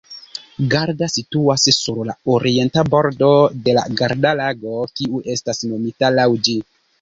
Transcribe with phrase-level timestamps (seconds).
[0.69, 3.29] Garda situas sur la orienta bordo
[3.69, 6.59] de la Garda-Lago, kiu estas nomita laŭ ĝi.